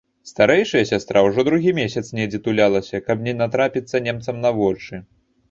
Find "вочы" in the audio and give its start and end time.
4.59-5.05